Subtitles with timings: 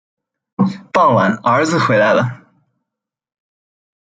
[0.91, 2.41] 傍晚儿子回来了